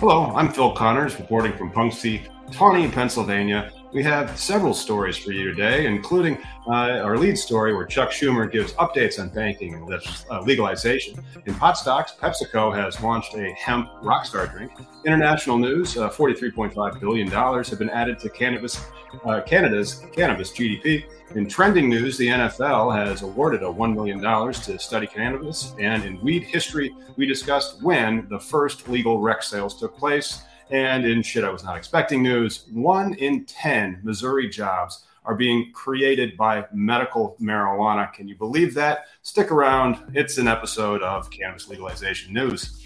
[0.00, 3.70] Hello, I'm Phil Connors, reporting from Punxsutawney, Pennsylvania.
[3.92, 8.50] We have several stories for you today, including uh, our lead story where Chuck Schumer
[8.50, 9.92] gives updates on banking and
[10.30, 11.22] uh, legalization.
[11.44, 14.72] In pot stocks, PepsiCo has launched a hemp rockstar drink.
[15.04, 18.82] International news: uh, $43.5 billion have been added to cannabis,
[19.26, 21.04] uh, Canada's cannabis GDP.
[21.36, 25.76] In trending news, the NFL has awarded a $1 million to study cannabis.
[25.78, 30.42] And in weed history, we discussed when the first legal rec sales took place.
[30.70, 35.70] And in shit I was not expecting news, one in 10 Missouri jobs are being
[35.72, 38.12] created by medical marijuana.
[38.12, 39.06] Can you believe that?
[39.22, 40.02] Stick around.
[40.14, 42.84] It's an episode of Cannabis Legalization News.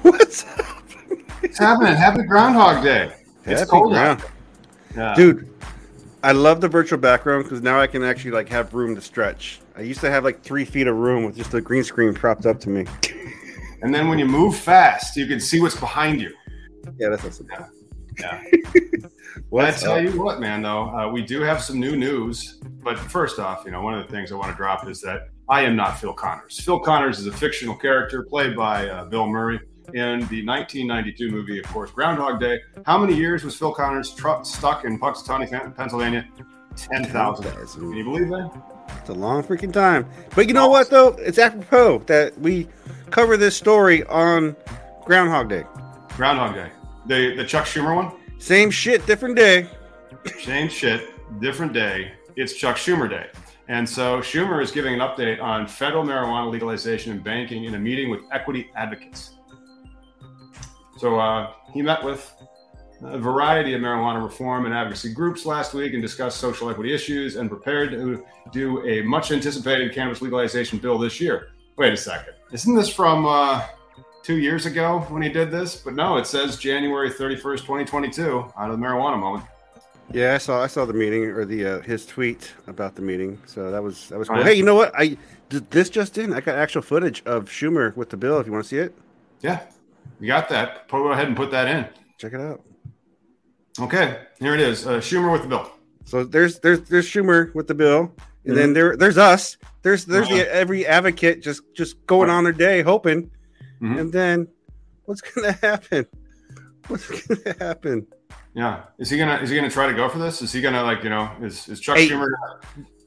[0.02, 1.26] What's happening?
[1.42, 1.94] It's happening.
[1.94, 3.12] Happy Groundhog Day.
[3.44, 4.24] It's Happy cold ground.
[4.96, 5.14] Yeah.
[5.14, 5.48] Dude,
[6.22, 9.60] I love the virtual background because now I can actually like have room to stretch.
[9.76, 12.46] I used to have like three feet of room with just a green screen propped
[12.46, 12.86] up to me.
[13.82, 16.34] and then when you move fast, you can see what's behind you.
[16.98, 17.48] Yeah, that's awesome.
[17.50, 17.68] Yeah.
[18.18, 18.88] yeah.
[19.50, 20.62] well, I tell you what, man.
[20.62, 24.06] Though uh, we do have some new news, but first off, you know, one of
[24.06, 26.60] the things I want to drop is that I am not Phil Connors.
[26.60, 29.60] Phil Connors is a fictional character played by uh, Bill Murray
[29.94, 32.60] in the 1992 movie, of course, Groundhog Day.
[32.86, 36.26] How many years was Phil Connors tr- stuck in Punxsutawney, Pennsylvania?
[36.76, 37.44] 10,000.
[37.44, 38.50] Can you believe that?
[39.00, 40.06] It's a long freaking time.
[40.34, 41.08] But you know what, though?
[41.18, 42.68] It's apropos that we
[43.10, 44.56] cover this story on
[45.04, 45.64] Groundhog Day.
[46.16, 46.70] Groundhog Day.
[47.06, 48.12] The, the Chuck Schumer one?
[48.38, 49.68] Same shit, different day.
[50.40, 51.08] Same shit,
[51.40, 52.12] different day.
[52.36, 53.26] It's Chuck Schumer Day.
[53.68, 57.78] And so Schumer is giving an update on federal marijuana legalization and banking in a
[57.78, 59.34] meeting with equity advocates.
[61.00, 62.30] So uh, he met with
[63.02, 67.36] a variety of marijuana reform and advocacy groups last week and discussed social equity issues
[67.36, 68.22] and prepared to
[68.52, 71.52] do a much anticipated cannabis legalization bill this year.
[71.78, 72.34] Wait a second.
[72.52, 73.64] Isn't this from uh,
[74.22, 75.74] two years ago when he did this?
[75.74, 79.46] But no, it says January 31st, 2022, out of the marijuana moment.
[80.12, 83.38] Yeah, I saw I saw the meeting or the uh, his tweet about the meeting.
[83.46, 84.42] So that was that was cool.
[84.42, 84.92] Hey, you know what?
[84.94, 85.16] I
[85.48, 86.34] did this just in.
[86.34, 88.38] I got actual footage of Schumer with the bill.
[88.38, 88.94] If you want to see it.
[89.40, 89.60] Yeah,
[90.20, 90.88] you got that.
[90.88, 91.86] Go ahead and put that in.
[92.18, 92.62] Check it out.
[93.78, 94.86] Okay, here it is.
[94.86, 95.70] Uh, Schumer with the bill.
[96.04, 98.54] So there's there's there's Schumer with the bill, and mm-hmm.
[98.54, 99.56] then there there's us.
[99.82, 100.36] There's there's uh-huh.
[100.36, 103.30] the every advocate just just going on their day hoping,
[103.80, 103.98] mm-hmm.
[103.98, 104.48] and then
[105.04, 106.06] what's gonna happen?
[106.88, 108.06] What's gonna happen?
[108.54, 110.42] Yeah, is he gonna is he gonna try to go for this?
[110.42, 112.28] Is he gonna like you know is is Chuck hey, Schumer?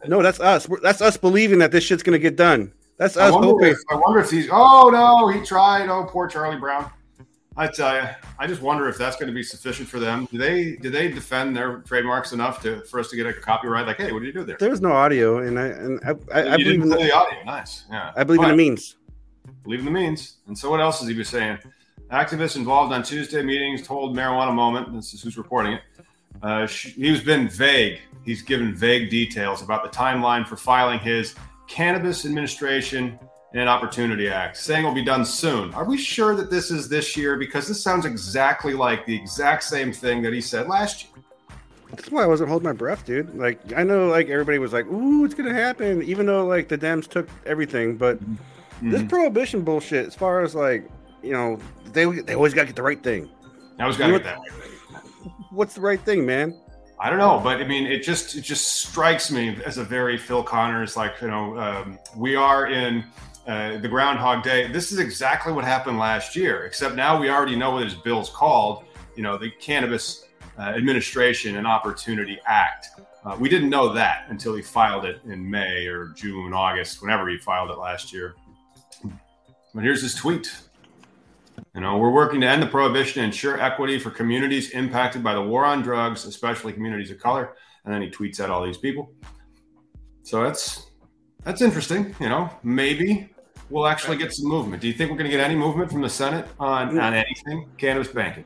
[0.08, 0.68] No, that's us.
[0.82, 2.74] That's us believing that this shit's gonna get done.
[2.98, 3.68] That's us I hoping.
[3.68, 4.48] If, I wonder if he's.
[4.52, 5.90] Oh no, he tried.
[5.90, 6.90] Oh, poor Charlie Brown.
[7.56, 8.10] I tell you,
[8.40, 10.28] I just wonder if that's going to be sufficient for them.
[10.32, 13.86] Do they do they defend their trademarks enough to for us to get a copyright?
[13.86, 14.58] Like, hey, what did you do there?
[14.60, 17.44] There's no audio, and I and I, I, I believe in the, the, audio.
[17.44, 18.12] Nice, yeah.
[18.16, 18.96] I believe in the means.
[19.64, 20.38] Believe in the means.
[20.48, 21.60] And so, what else is he be saying?
[22.12, 24.94] Activists involved on Tuesday meetings told Marijuana Moment.
[24.94, 25.82] This is who's reporting it.
[26.42, 28.00] Uh, he's been vague.
[28.26, 31.36] He's given vague details about the timeline for filing his
[31.68, 33.20] Cannabis Administration
[33.54, 35.74] and Opportunity Act, saying will be done soon.
[35.74, 37.38] Are we sure that this is this year?
[37.38, 41.24] Because this sounds exactly like the exact same thing that he said last year.
[41.92, 43.36] That's why I wasn't holding my breath, dude.
[43.36, 46.78] Like I know, like everybody was like, "Ooh, it's gonna happen," even though like the
[46.78, 47.98] Dems took everything.
[47.98, 48.90] But mm-hmm.
[48.90, 50.90] this prohibition bullshit, as far as like
[51.22, 51.60] you know,
[51.92, 53.30] they they always gotta get the right thing.
[53.78, 54.40] I always gotta get that.
[55.52, 56.60] What's the right thing, man?
[57.00, 60.18] I don't know, but I mean, it just it just strikes me as a very
[60.18, 63.04] Phil Connors like you know um, we are in
[63.48, 64.72] uh, the Groundhog Day.
[64.72, 68.30] This is exactly what happened last year, except now we already know what his bill's
[68.30, 68.86] called.
[69.16, 70.26] You know, the Cannabis
[70.58, 72.88] uh, Administration and Opportunity Act.
[73.26, 77.30] Uh, we didn't know that until he filed it in May or June, August, whenever
[77.30, 78.36] he filed it last year.
[79.74, 80.54] But here's his tweet.
[81.76, 85.34] You know, we're working to end the prohibition and ensure equity for communities impacted by
[85.34, 87.56] the war on drugs, especially communities of color.
[87.86, 89.12] And then he tweets at all these people.
[90.22, 90.88] So that's
[91.44, 92.16] that's interesting.
[92.20, 93.33] You know, maybe
[93.74, 94.82] we'll actually get some movement.
[94.82, 97.70] Do you think we're going to get any movement from the Senate on on anything
[97.78, 98.46] cannabis banking?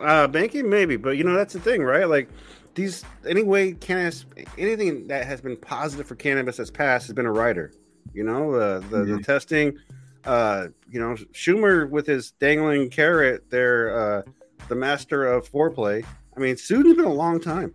[0.00, 2.08] Uh, banking maybe, but you know that's the thing, right?
[2.08, 2.28] Like
[2.74, 4.24] these anyway, cannabis,
[4.58, 7.72] anything that has been positive for cannabis that's passed has been a rider.
[8.12, 9.16] You know, uh, the mm-hmm.
[9.16, 9.78] the testing
[10.24, 14.22] uh, you know, Schumer with his dangling carrot there, uh,
[14.68, 16.04] the master of foreplay.
[16.36, 17.74] I mean, soon has been a long time.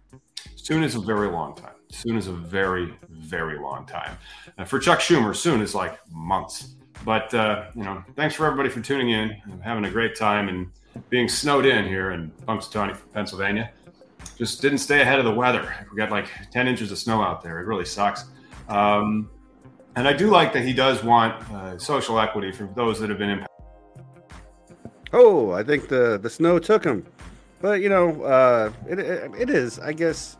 [0.55, 1.71] Soon is a very long time.
[1.89, 4.17] Soon is a very, very long time.
[4.57, 6.75] Uh, for Chuck Schumer, soon is like months.
[7.05, 9.35] But, uh, you know, thanks for everybody for tuning in.
[9.45, 10.69] I'm having a great time and
[11.09, 13.71] being snowed in here in Punxsutawney, Pennsylvania.
[14.37, 15.73] just didn't stay ahead of the weather.
[15.91, 17.59] We got like 10 inches of snow out there.
[17.59, 18.25] It really sucks.
[18.67, 19.29] Um,
[19.95, 23.17] and I do like that he does want uh, social equity for those that have
[23.17, 23.47] been impacted.
[25.13, 27.05] Oh, I think the the snow took him,
[27.61, 30.37] but you know, uh, it, it, it is, I guess,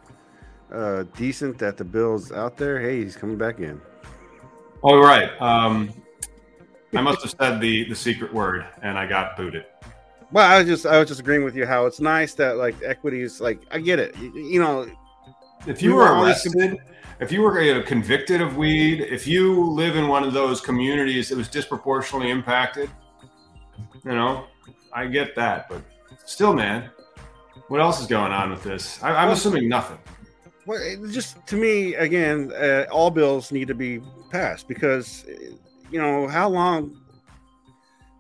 [0.72, 2.80] uh, decent that the Bills out there.
[2.80, 3.82] Hey, he's coming back in.
[4.82, 5.30] All right.
[5.42, 5.92] Um,
[6.96, 9.66] I must have said the the secret word, and I got booted.
[10.32, 12.76] Well, I was just I was just agreeing with you how it's nice that like
[12.84, 14.16] equity is like I get it.
[14.18, 14.88] You, you know,
[15.66, 16.78] if you were arrested,
[17.20, 21.30] if you were uh, convicted of weed, if you live in one of those communities
[21.30, 22.90] that was disproportionately impacted,
[24.06, 24.46] you know,
[24.94, 25.82] I get that, but
[26.26, 26.90] still, man,
[27.68, 29.02] what else is going on with this?
[29.02, 30.00] I, am assuming nothing.
[30.68, 30.80] Well,
[31.10, 35.26] just to me, again, uh, all bills need to be passed because,
[35.90, 37.02] you know, how long?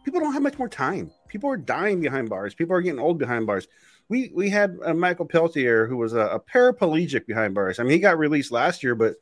[0.05, 1.11] People don't have much more time.
[1.27, 2.55] People are dying behind bars.
[2.55, 3.67] People are getting old behind bars.
[4.07, 7.79] We we had uh, Michael Pelletier, who was a, a paraplegic behind bars.
[7.79, 9.15] I mean, he got released last year, but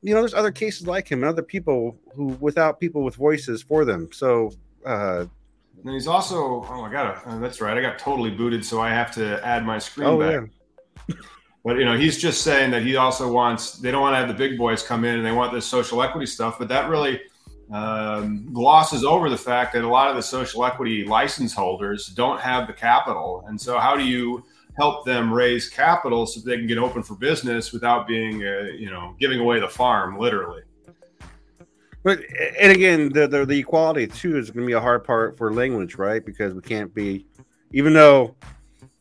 [0.00, 3.62] you know, there's other cases like him, and other people who without people with voices
[3.62, 4.08] for them.
[4.10, 4.50] So
[4.86, 5.26] uh,
[5.84, 7.76] and he's also, oh my god, uh, that's right.
[7.76, 10.48] I got totally booted, so I have to add my screen oh, back.
[11.08, 11.16] Yeah.
[11.64, 13.78] but you know, he's just saying that he also wants.
[13.78, 16.02] They don't want to have the big boys come in, and they want this social
[16.02, 16.58] equity stuff.
[16.58, 17.22] But that really
[17.72, 22.38] um, glosses over the fact that a lot of the social equity license holders don't
[22.38, 24.44] have the capital, and so how do you
[24.76, 28.90] help them raise capital so they can get open for business without being, uh, you
[28.90, 30.62] know, giving away the farm, literally?
[32.02, 32.20] But
[32.60, 35.50] and again, the, the, the equality too is going to be a hard part for
[35.50, 36.22] language, right?
[36.22, 37.24] Because we can't be,
[37.72, 38.36] even though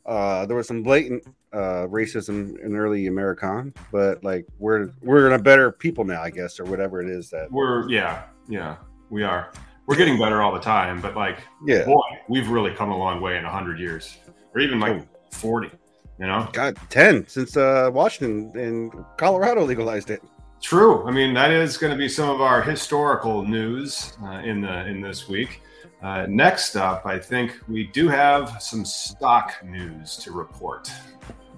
[0.05, 1.23] uh, there was some blatant
[1.53, 6.29] uh, racism in early American, but like we're we're in a better people now, I
[6.29, 7.89] guess, or whatever it is that we're.
[7.89, 8.77] Yeah, yeah,
[9.09, 9.51] we are.
[9.85, 13.21] We're getting better all the time, but like, yeah, boy, we've really come a long
[13.21, 14.17] way in hundred years,
[14.53, 15.07] or even like oh.
[15.31, 15.71] forty.
[16.19, 20.21] You know, God, ten since uh, Washington and Colorado legalized it.
[20.61, 21.05] True.
[21.05, 24.85] I mean, that is going to be some of our historical news uh, in the
[24.85, 25.61] in this week.
[26.03, 30.91] Uh, next up, I think we do have some stock news to report.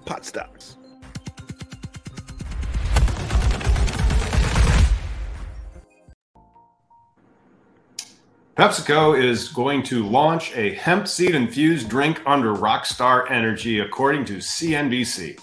[0.04, 0.76] Pot stocks.
[8.56, 14.36] PepsiCo is going to launch a hemp seed infused drink under Rockstar Energy, according to
[14.36, 15.40] CNBC.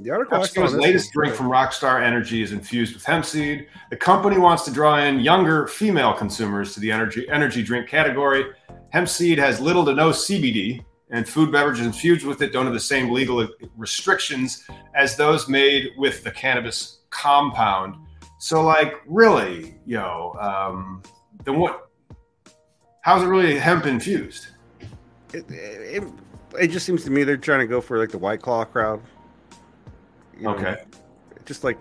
[0.00, 3.68] The article PepsiCo's latest drink from Rockstar Energy is infused with hemp seed.
[3.90, 8.46] The company wants to draw in younger female consumers to the energy energy drink category.
[8.90, 12.74] Hemp seed has little to no CBD, and food beverages infused with it don't have
[12.74, 13.46] the same legal
[13.76, 14.64] restrictions
[14.96, 17.94] as those made with the cannabis compound.
[18.40, 21.02] So, like, really, yo, um,
[21.44, 21.88] then what?
[23.02, 24.48] How's it really hemp infused?
[25.32, 26.02] It, it,
[26.58, 29.00] it just seems to me they're trying to go for like the white claw crowd
[30.36, 30.82] you know, okay.
[31.44, 31.78] Just like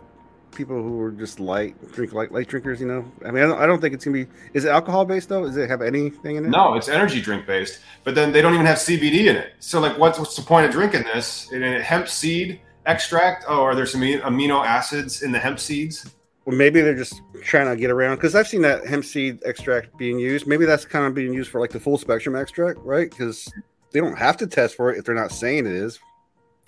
[0.53, 2.79] people who are just light drink light light drinkers.
[2.79, 4.27] You know, I mean, I don't, I don't think it's gonna be.
[4.53, 5.43] Is it alcohol based though?
[5.45, 6.49] Does it have anything in it?
[6.49, 7.79] No, it's energy drink based.
[8.03, 9.53] But then they don't even have CBD in it.
[9.59, 11.51] So like, what's what's the point of drinking this?
[11.51, 13.45] And a hemp seed extract?
[13.47, 16.09] Oh, are there some amino acids in the hemp seeds?
[16.45, 19.97] Well, maybe they're just trying to get around because I've seen that hemp seed extract
[19.97, 20.45] being used.
[20.45, 23.09] Maybe that's kind of being used for like the full spectrum extract, right?
[23.09, 23.51] Because
[23.91, 25.99] they don't have to test for it if they're not saying it is.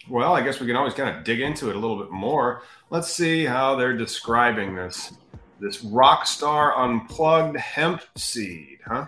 [0.10, 2.62] Well, I guess we can always kind of dig into it a little bit more.
[2.90, 5.14] Let's see how they're describing this
[5.60, 9.08] this rock star Unplugged hemp seed, huh?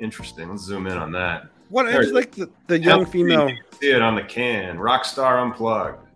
[0.00, 0.48] Interesting.
[0.48, 1.48] Let's zoom in on that.
[1.68, 3.50] What I just like the, the young female.
[3.80, 4.76] see it on the can.
[4.76, 6.06] Rockstar Unplugged,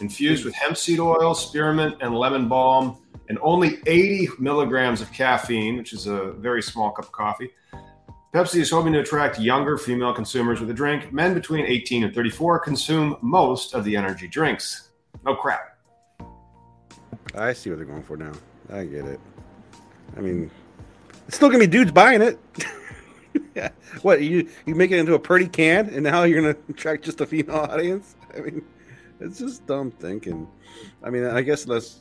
[0.00, 5.76] infused with hemp seed oil, spearmint, and lemon balm, and only 80 milligrams of caffeine,
[5.76, 7.50] which is a very small cup of coffee.
[8.34, 11.12] Pepsi is hoping to attract younger female consumers with the drink.
[11.12, 14.90] Men between 18 and 34 consume most of the energy drinks.
[15.24, 15.78] Oh, crap.
[17.36, 18.32] I see what they're going for now.
[18.72, 19.20] I get it.
[20.16, 20.50] I mean,
[21.28, 22.40] it's still gonna be dudes buying it.
[23.54, 23.68] yeah.
[24.02, 27.20] What you you make it into a pretty can, and now you're gonna attract just
[27.20, 28.16] a female audience?
[28.36, 28.64] I mean,
[29.20, 30.48] it's just dumb thinking.
[31.04, 32.00] I mean, I guess let's.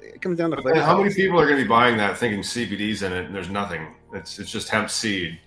[0.00, 0.80] It comes down to flavor.
[0.80, 3.50] How many people are going to be buying that thinking CBD's in it and there's
[3.50, 3.94] nothing?
[4.14, 5.38] It's it's just hemp seed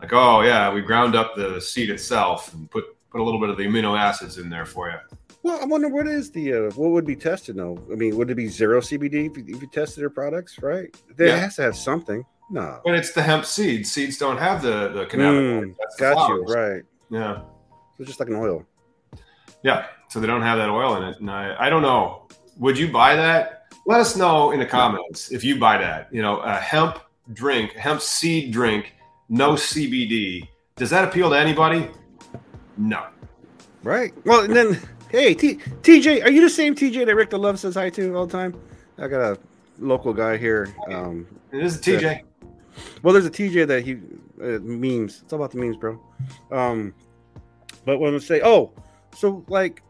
[0.00, 3.50] like, oh yeah, we ground up the seed itself and put put a little bit
[3.50, 4.96] of the amino acids in there for you.
[5.42, 7.78] Well, I wonder what is the uh, what would be tested though?
[7.90, 10.94] I mean, would it be zero CBD if you, if you tested their products, right?
[11.16, 11.38] They yeah.
[11.38, 12.24] has to have something.
[12.50, 13.86] No, but it's the hemp seed.
[13.86, 15.74] Seeds don't have the the cannabinoids.
[15.74, 16.82] Mm, got you right.
[17.10, 17.42] Yeah,
[17.96, 18.66] so just like an oil.
[19.62, 22.26] Yeah, so they don't have that oil in it, and I I don't know.
[22.58, 23.72] Would you buy that?
[23.86, 26.12] Let us know in the comments if you buy that.
[26.12, 26.98] You know, a hemp
[27.32, 28.94] drink, hemp seed drink
[29.28, 30.48] no CBD.
[30.76, 31.88] Does that appeal to anybody?
[32.76, 33.06] No.
[33.82, 34.12] Right.
[34.24, 34.80] Well, and then
[35.10, 38.14] Hey, T- TJ, are you the same TJ that Rick the Love says hi to
[38.14, 38.54] all the time?
[38.98, 39.38] I got a
[39.78, 40.74] local guy here.
[40.86, 42.00] Um, it is a TJ.
[42.02, 42.24] That,
[43.02, 43.94] well, there's a TJ that he
[44.42, 45.22] uh, memes.
[45.22, 45.98] It's all about the memes, bro.
[46.52, 46.92] Um,
[47.86, 48.70] but when I say, oh,
[49.16, 49.82] so like,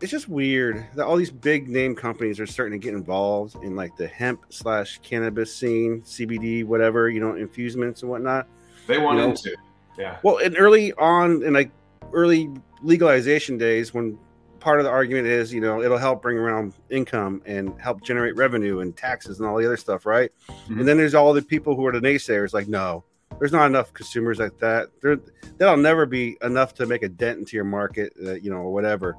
[0.00, 3.76] it's just weird that all these big name companies are starting to get involved in
[3.76, 8.48] like the hemp slash cannabis scene, CBD, whatever, you know, infusements and whatnot.
[8.86, 9.56] They want you know, into,
[9.98, 10.18] yeah.
[10.22, 11.70] Well, and early on in like
[12.12, 12.50] early
[12.82, 14.18] legalization days, when
[14.60, 18.36] part of the argument is, you know, it'll help bring around income and help generate
[18.36, 20.32] revenue and taxes and all the other stuff, right?
[20.48, 20.80] Mm-hmm.
[20.80, 23.04] And then there's all the people who are the naysayers, like, no,
[23.38, 24.88] there's not enough consumers like that.
[25.02, 25.18] There,
[25.58, 28.72] that'll never be enough to make a dent into your market, uh, you know, or
[28.72, 29.16] whatever.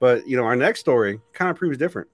[0.00, 2.08] But you know, our next story kind of proves different.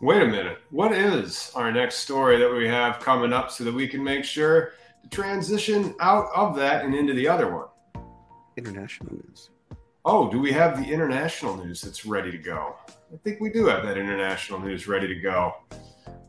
[0.00, 0.58] Wait a minute.
[0.70, 4.24] What is our next story that we have coming up so that we can make
[4.24, 4.72] sure
[5.10, 7.68] transition out of that and into the other one?
[8.56, 9.50] International news.
[10.04, 12.76] Oh, do we have the international news that's ready to go?
[13.12, 15.54] I think we do have that international news ready to go.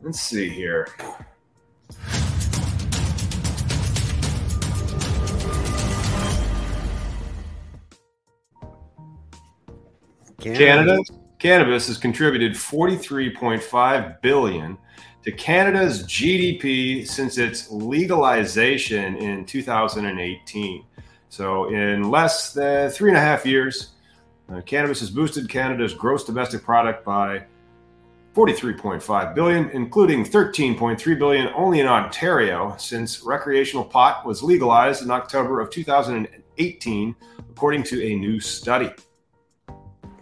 [0.02, 0.88] Let's see here.
[10.40, 10.98] Canada
[11.38, 14.78] cannabis has contributed 43.5 billion
[15.24, 20.84] to Canada's GDP since its legalization in 2018.
[21.28, 23.90] So, in less than three and a half years,
[24.52, 27.44] uh, cannabis has boosted Canada's gross domestic product by
[28.34, 35.60] 43.5 billion, including 13.3 billion only in Ontario since recreational pot was legalized in October
[35.60, 37.16] of 2018,
[37.50, 38.90] according to a new study.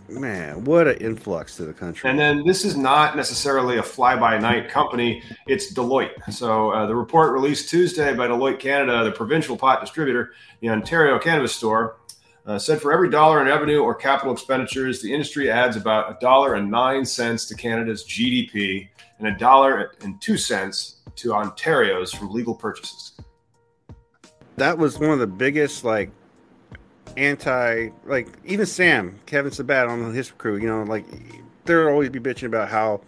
[0.08, 2.08] Man, what an influx to the country.
[2.08, 6.32] And then this is not necessarily a fly by night company, it's Deloitte.
[6.32, 11.18] So uh, the report released Tuesday by Deloitte Canada, the provincial pot distributor, the Ontario
[11.18, 11.96] Cannabis Store,
[12.46, 16.16] uh, said for every dollar in revenue or capital expenditures, the industry adds about a
[16.20, 18.88] dollar and nine cents to Canada's GDP
[19.18, 23.12] and a dollar and two cents to Ontario's from legal purchases.
[24.56, 26.10] That was one of the biggest like
[27.16, 30.56] anti like even Sam Kevin Sabet on his crew.
[30.56, 31.04] You know, like
[31.64, 33.00] they'll always be bitching about how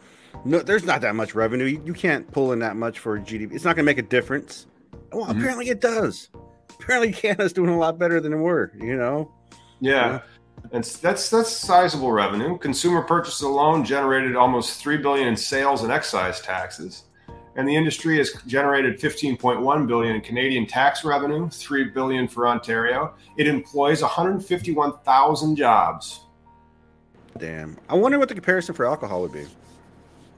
[0.45, 1.65] no, there's not that much revenue.
[1.65, 3.53] You, you can't pull in that much for GDP.
[3.53, 4.67] It's not going to make a difference.
[5.13, 5.39] Well, mm-hmm.
[5.39, 6.31] apparently it does.
[6.71, 8.71] Apparently Canada's doing a lot better than we're.
[8.79, 9.33] You know.
[9.81, 9.93] Yeah.
[9.93, 10.21] yeah.
[10.73, 12.59] And that's that's sizable revenue.
[12.59, 17.05] Consumer purchases alone generated almost three billion in sales and excise taxes
[17.57, 23.15] and the industry has generated 15.1 billion in Canadian tax revenue, 3 billion for Ontario.
[23.37, 26.21] It employs 151,000 jobs.
[27.39, 27.79] Damn.
[27.89, 29.47] I wonder what the comparison for alcohol would be.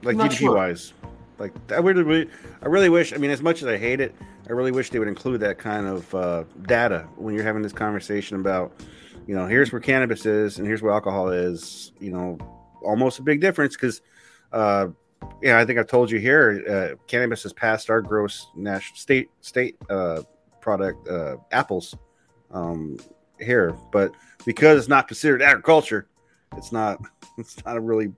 [0.01, 0.55] Like GDP sure.
[0.55, 0.93] wise.
[1.39, 2.29] Like I really,
[2.61, 3.13] I really wish.
[3.13, 4.15] I mean, as much as I hate it,
[4.47, 7.73] I really wish they would include that kind of uh, data when you're having this
[7.73, 8.73] conversation about,
[9.27, 11.91] you know, here's where cannabis is and here's where alcohol is.
[11.99, 12.37] You know,
[12.83, 14.01] almost a big difference because
[14.51, 14.87] uh,
[15.41, 19.29] yeah, I think I've told you here, uh, cannabis has passed our gross national state
[19.41, 20.21] state uh,
[20.61, 21.95] product uh, apples
[22.51, 22.97] um,
[23.39, 24.11] here, but
[24.45, 26.07] because it's not considered agriculture,
[26.55, 26.99] it's not
[27.37, 28.13] it's not a really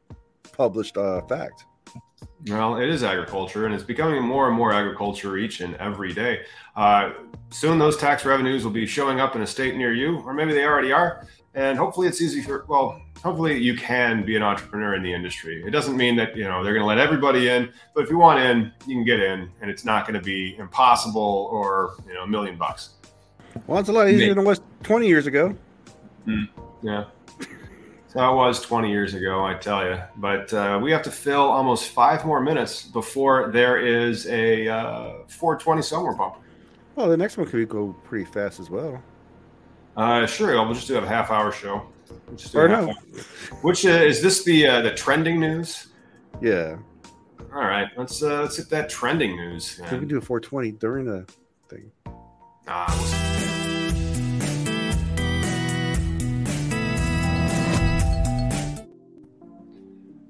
[0.51, 1.65] published uh, fact.
[2.47, 6.41] Well, it is agriculture, and it's becoming more and more agriculture each and every day.
[6.75, 7.13] Uh,
[7.49, 10.53] soon, those tax revenues will be showing up in a state near you, or maybe
[10.53, 11.27] they already are.
[11.55, 15.63] And hopefully, it's easy for well, hopefully you can be an entrepreneur in the industry.
[15.65, 18.17] It doesn't mean that you know they're going to let everybody in, but if you
[18.17, 22.13] want in, you can get in, and it's not going to be impossible or you
[22.13, 22.91] know a million bucks.
[23.67, 25.55] Well, it's a lot easier than it was 20 years ago.
[26.27, 26.49] Mm,
[26.81, 27.05] yeah.
[28.09, 29.97] So it was 20 years ago, I tell you.
[30.17, 35.13] But uh, we have to fill almost five more minutes before there is a uh,
[35.27, 36.39] 420 summer bumper.
[36.95, 39.01] Well, the next one could go pretty fast as well.
[39.95, 40.53] Uh, sure.
[40.63, 41.87] We'll just do a half hour show.
[42.53, 42.93] Or no.
[43.61, 45.87] Which uh, is this the uh, the trending news?
[46.41, 46.77] Yeah.
[47.53, 49.79] All right, let's uh, let's hit that trending news.
[49.81, 51.25] We can do a 420 during the
[51.69, 51.91] thing.
[52.67, 52.91] Ah,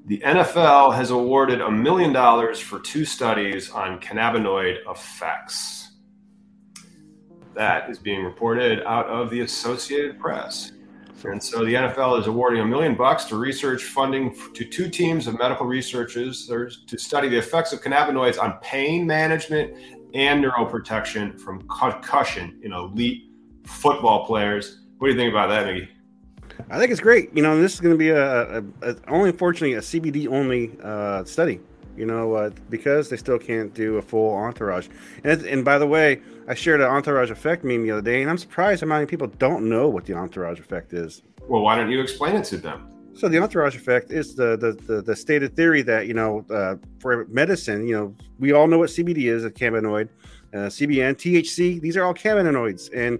[0.08, 5.85] The NFL has awarded a million dollars for two studies on cannabinoid effects.
[7.56, 10.74] That is being reported out of the Associated Press.
[11.24, 15.26] And so the NFL is awarding a million bucks to research funding to two teams
[15.28, 19.74] of medical researchers to study the effects of cannabinoids on pain management
[20.14, 23.32] and neuroprotection from concussion in elite
[23.66, 24.82] football players.
[24.98, 25.90] What do you think about that, Mickey?
[26.70, 27.36] I think it's great.
[27.36, 30.78] You know, this is going to be a, a, a, only unfortunately a CBD only
[30.82, 31.60] uh, study.
[31.98, 34.88] You know, uh, because they still can't do a full entourage.
[35.24, 38.30] And and by the way, I shared an entourage effect meme the other day, and
[38.30, 41.24] I'm surprised how many people don't know what the entourage effect is.
[41.48, 42.90] Well, why don't you explain it to them?
[43.14, 46.76] So the entourage effect is the the the, the stated theory that you know uh,
[47.00, 50.10] for medicine, you know, we all know what CBD is, a cannabinoid,
[50.54, 51.80] uh, CBN, THC.
[51.80, 53.20] These are all cannabinoids, and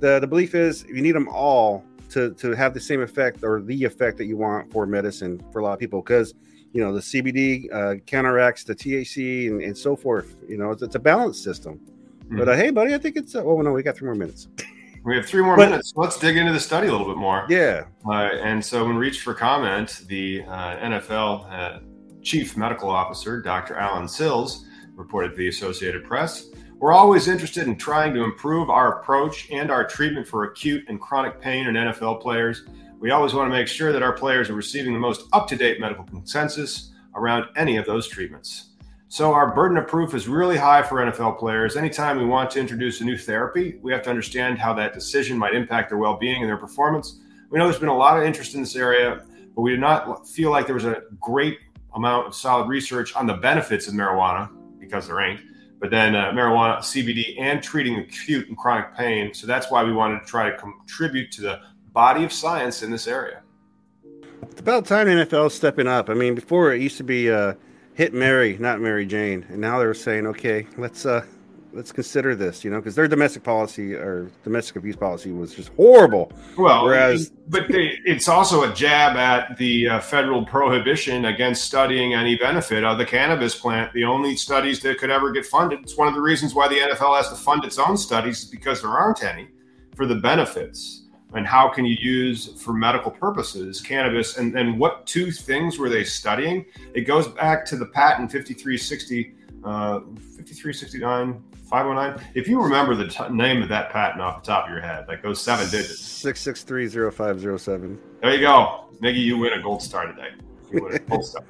[0.00, 3.60] the the belief is you need them all to to have the same effect or
[3.60, 6.34] the effect that you want for medicine for a lot of people because
[6.74, 10.36] you know the CBD uh, counteracts the THC and, and so forth.
[10.46, 11.80] You know, it's, it's a balanced system.
[12.24, 12.38] Mm-hmm.
[12.38, 13.34] But uh, hey, buddy, I think it's.
[13.34, 14.48] Uh, oh no, we got three more minutes.
[15.04, 15.92] We have three more but, minutes.
[15.96, 17.46] Let's dig into the study a little bit more.
[17.48, 17.84] Yeah.
[18.06, 21.78] Uh, and so, when reached for comment, the uh, NFL uh,
[22.22, 23.76] chief medical officer, Dr.
[23.76, 26.48] Alan Sills, reported to the Associated Press.
[26.78, 31.00] We're always interested in trying to improve our approach and our treatment for acute and
[31.00, 32.64] chronic pain in NFL players.
[33.04, 35.56] We always want to make sure that our players are receiving the most up to
[35.56, 38.70] date medical consensus around any of those treatments.
[39.08, 41.76] So our burden of proof is really high for NFL players.
[41.76, 45.36] Anytime we want to introduce a new therapy, we have to understand how that decision
[45.36, 47.20] might impact their well-being and their performance.
[47.50, 49.22] We know there's been a lot of interest in this area,
[49.54, 51.58] but we did not feel like there was a great
[51.94, 54.48] amount of solid research on the benefits of marijuana
[54.80, 55.40] because there ain't.
[55.78, 59.34] But then uh, marijuana, CBD, and treating acute and chronic pain.
[59.34, 61.60] So that's why we wanted to try to contribute to the
[61.94, 63.40] body of science in this area.
[64.42, 66.10] It's about time NFL is stepping up.
[66.10, 67.30] I mean, before it used to be.
[67.30, 67.54] Uh
[67.94, 69.46] hit Mary, not Mary Jane.
[69.48, 71.24] And now they're saying, okay, let's uh,
[71.72, 75.70] let's consider this, you know, because their domestic policy or domestic abuse policy was just
[75.70, 76.32] horrible.
[76.56, 82.14] Well, whereas, but they, it's also a jab at the uh, federal prohibition against studying
[82.14, 83.92] any benefit of the cannabis plant.
[83.92, 85.80] The only studies that could ever get funded.
[85.80, 88.50] It's one of the reasons why the NFL has to fund its own studies, is
[88.50, 89.48] because there aren't any
[89.96, 91.03] for the benefits
[91.34, 94.38] and how can you use for medical purposes cannabis?
[94.38, 96.64] And, and what two things were they studying?
[96.94, 103.28] It goes back to the patent 5360 uh, 5369 509 if you remember the t-
[103.30, 106.02] name of that patent off the top of your head like those seven digits.
[106.22, 108.84] 6630507 there you go.
[109.02, 110.28] Niggy you win a gold star today.
[110.70, 111.42] You win a gold star.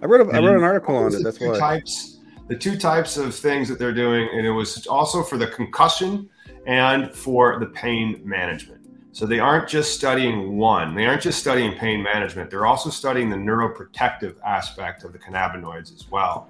[0.00, 1.58] I wrote, a, I wrote an article on it that's why.
[1.58, 5.46] types the two types of things that they're doing and it was also for the
[5.48, 6.28] concussion
[6.66, 8.81] and for the pain management
[9.12, 13.30] so they aren't just studying one, they aren't just studying pain management, they're also studying
[13.30, 16.48] the neuroprotective aspect of the cannabinoids as well.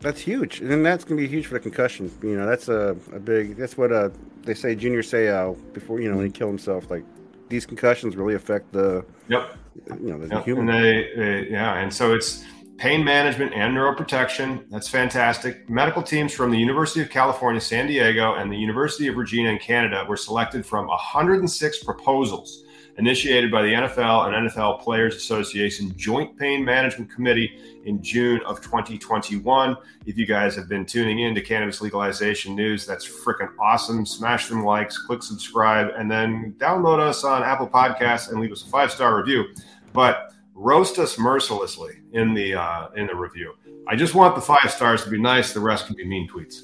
[0.00, 0.60] That's huge.
[0.60, 2.10] And that's going to be huge for the concussion.
[2.22, 4.10] You know, that's a, a big, that's what uh,
[4.42, 6.90] they say Junior Seau before, you know, when he killed himself.
[6.90, 7.04] Like
[7.48, 9.56] these concussions really affect the, yep.
[10.00, 10.44] you know, the, yep.
[10.44, 10.68] human.
[10.68, 11.78] And they, they, yeah.
[11.78, 12.44] And so it's,
[12.78, 14.68] pain management and neuroprotection.
[14.70, 15.68] That's fantastic.
[15.68, 19.58] Medical teams from the University of California, San Diego, and the University of Regina in
[19.58, 22.64] Canada were selected from 106 proposals
[22.98, 28.60] initiated by the NFL and NFL Players Association Joint Pain Management Committee in June of
[28.60, 29.76] 2021.
[30.06, 34.06] If you guys have been tuning in to cannabis legalization news, that's freaking awesome.
[34.06, 38.62] Smash them likes, click subscribe, and then download us on Apple Podcasts and leave us
[38.62, 39.44] a five star review.
[39.92, 43.54] But roast us mercilessly in the uh, in the review.
[43.86, 45.52] I just want the five stars to be nice.
[45.52, 46.62] The rest can be mean tweets.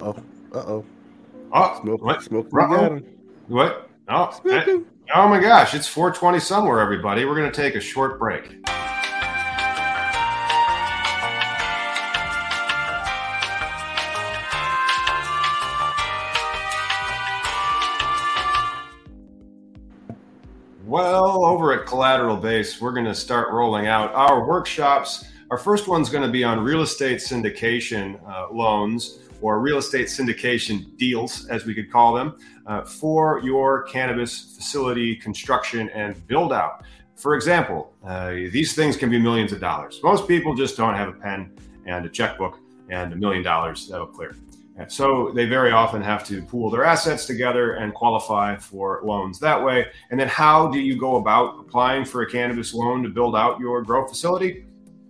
[0.00, 0.10] Oh,
[0.52, 0.84] uh oh.
[1.52, 2.22] Oh, smoke, what?
[2.22, 2.52] Smoke
[3.48, 3.90] what?
[4.08, 4.78] Oh, eh,
[5.14, 5.74] oh my gosh!
[5.74, 7.24] It's 4:20 somewhere, everybody.
[7.24, 8.58] We're going to take a short break.
[20.96, 25.26] Well, over at Collateral Base, we're going to start rolling out our workshops.
[25.50, 30.06] Our first one's going to be on real estate syndication uh, loans or real estate
[30.06, 36.50] syndication deals, as we could call them, uh, for your cannabis facility construction and build
[36.50, 36.82] out.
[37.14, 40.00] For example, uh, these things can be millions of dollars.
[40.02, 44.06] Most people just don't have a pen and a checkbook and a million dollars that'll
[44.06, 44.34] clear.
[44.88, 49.62] So they very often have to pool their assets together and qualify for loans that
[49.62, 49.86] way.
[50.10, 53.58] And then how do you go about applying for a cannabis loan to build out
[53.58, 54.66] your grow facility?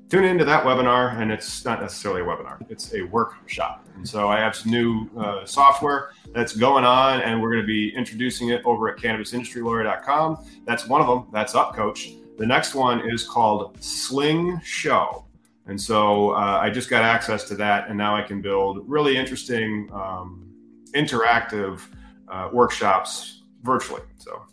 [0.09, 3.85] Tune into that webinar, and it's not necessarily a webinar; it's a workshop.
[3.97, 7.67] And so I have some new uh, software that's going on, and we're going to
[7.67, 10.47] be introducing it over at CannabisIndustryLawyer.com.
[10.65, 11.27] That's one of them.
[11.33, 12.11] That's up, Coach.
[12.39, 15.26] The next one is called Sling Show.
[15.67, 19.17] And so uh, I just got access to that, and now I can build really
[19.17, 20.49] interesting, um,
[20.95, 21.81] interactive
[22.29, 24.03] uh, workshops virtually.
[24.19, 24.45] So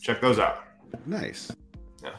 [0.00, 0.64] check those out.
[1.06, 1.50] Nice.
[2.02, 2.10] Yeah.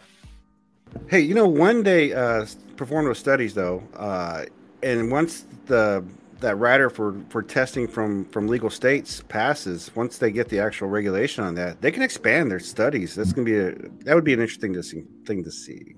[1.08, 4.46] Hey, you know, one day uh, performed with studies though, uh,
[4.84, 6.04] and once the
[6.42, 10.90] that rider for for testing from from legal states passes, once they get the actual
[10.90, 13.16] regulation on that, they can expand their studies.
[13.16, 13.72] That's gonna be a
[14.06, 15.96] that would be an interesting to see, thing to see.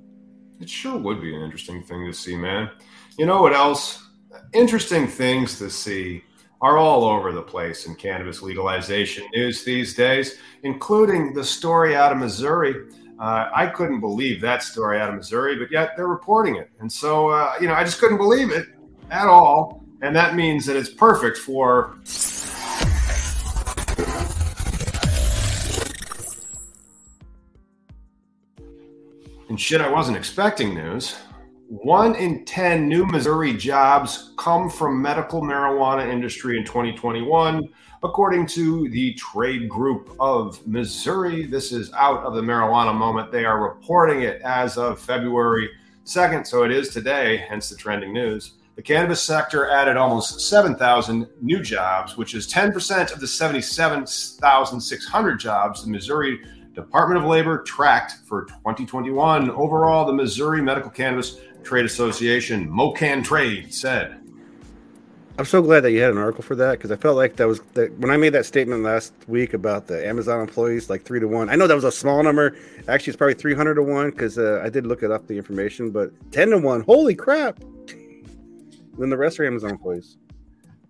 [0.60, 2.70] It sure would be an interesting thing to see, man.
[3.18, 4.08] You know what else?
[4.54, 6.24] Interesting things to see
[6.62, 12.12] are all over the place in cannabis legalization news these days, including the story out
[12.12, 12.76] of Missouri
[13.20, 16.72] Uh, I couldn't believe that story out of Missouri, but yet they're reporting it.
[16.80, 18.68] And so, uh, you know, I just couldn't believe it
[19.12, 19.84] at all.
[20.02, 21.98] And that means that it's perfect for.
[29.54, 31.16] And shit, I wasn't expecting news.
[31.68, 37.62] One in 10 new Missouri jobs come from medical marijuana industry in 2021,
[38.02, 41.46] according to the trade group of Missouri.
[41.46, 43.32] This is out of the marijuana moment.
[43.32, 45.70] They are reporting it as of February
[46.04, 48.54] 2nd, so it is today, hence the trending news.
[48.76, 55.86] The cannabis sector added almost 7,000 new jobs, which is 10% of the 77,600 jobs
[55.86, 56.40] the Missouri
[56.74, 59.52] Department of Labor tracked for 2021.
[59.52, 64.20] Overall, the Missouri Medical Cannabis Trade Association, MoCannTrade, said.
[65.38, 67.48] I'm so glad that you had an article for that because I felt like that
[67.48, 71.20] was that when I made that statement last week about the Amazon employees, like three
[71.20, 71.50] to one.
[71.50, 72.56] I know that was a small number.
[72.88, 75.90] Actually, it's probably 300 to one because uh, I did look it up the information,
[75.90, 76.82] but 10 to one.
[76.82, 77.60] Holy crap!
[79.00, 80.18] Then the rest are Amazon employees.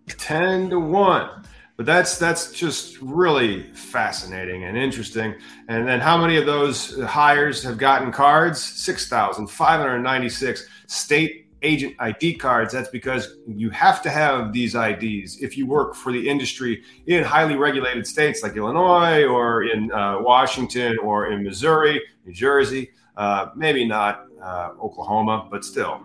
[0.07, 1.29] 10 to 1
[1.75, 5.35] but that's that's just really fascinating and interesting.
[5.67, 8.61] And then how many of those hires have gotten cards?
[8.61, 12.73] 6596 state agent id cards.
[12.73, 17.23] That's because you have to have these ids if you work for the industry in
[17.23, 23.47] highly regulated states like illinois or in uh, washington or in missouri new jersey uh,
[23.55, 26.03] maybe not uh, oklahoma but still.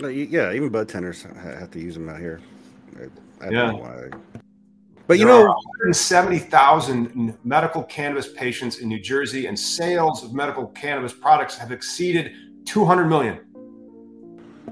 [0.00, 2.40] Yeah even bud tenders have to use them out here.
[3.40, 4.08] I, I yeah.
[5.06, 10.68] But you there know, 170,000 medical cannabis patients in New Jersey, and sales of medical
[10.68, 12.32] cannabis products have exceeded
[12.64, 13.40] 200 million.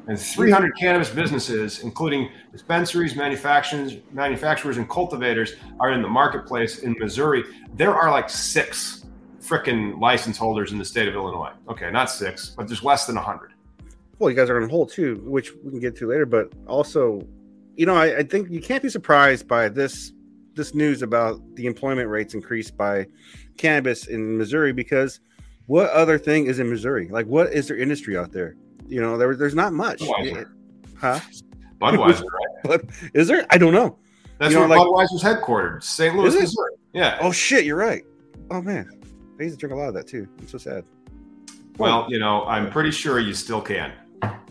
[0.09, 6.97] And 300 cannabis businesses, including dispensaries, manufacturers, manufacturers, and cultivators, are in the marketplace in
[6.99, 7.45] Missouri.
[7.75, 9.05] There are like six
[9.41, 11.53] freaking license holders in the state of Illinois.
[11.69, 13.53] Okay, not six, but there's less than 100.
[14.19, 16.27] Well, you guys are on hold too, which we can get to later.
[16.27, 17.27] But also,
[17.77, 20.13] you know, I, I think you can't be surprised by this
[20.55, 23.07] this news about the employment rates increased by
[23.57, 25.21] cannabis in Missouri because
[25.67, 27.09] what other thing is in Missouri?
[27.09, 28.57] Like, what is their industry out there?
[28.87, 30.01] You know, there, there's not much.
[30.01, 30.51] Budweiser.
[30.99, 31.21] Huh?
[31.81, 32.25] Budweiser,
[32.65, 32.81] right?
[33.15, 33.47] Is there?
[33.51, 33.99] I don't know.
[34.39, 36.15] That's you where like, Budweiser's headquartered, St.
[36.17, 36.73] Louis, Missouri.
[36.93, 37.19] Yeah.
[37.21, 38.03] Oh shit, you're right.
[38.51, 38.89] Oh man,
[39.39, 40.29] I used to drink a lot of that too.
[40.39, 40.85] I'm so sad.
[41.79, 43.93] Well, you know, I'm pretty sure you still can.